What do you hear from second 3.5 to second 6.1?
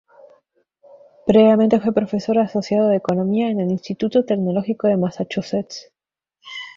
en el Instituto Tecnológico de Massachusetts.